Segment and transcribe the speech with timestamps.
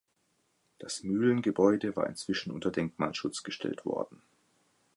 [0.79, 4.19] Das Mühlengebäude war inzwischen unter Denkmalschutz gestellt worden.